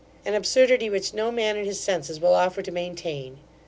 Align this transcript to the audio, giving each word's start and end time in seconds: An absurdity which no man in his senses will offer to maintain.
An 0.25 0.33
absurdity 0.33 0.89
which 0.89 1.13
no 1.13 1.31
man 1.31 1.55
in 1.55 1.63
his 1.65 1.79
senses 1.79 2.19
will 2.19 2.33
offer 2.33 2.63
to 2.63 2.71
maintain. 2.71 3.37